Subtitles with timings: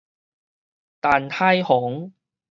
[1.03, 2.11] 陳海虹